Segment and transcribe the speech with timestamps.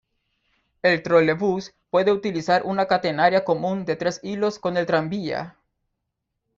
[0.81, 5.59] El trolebús puede utilizar una catenaria común de tres hilos con el tranvía.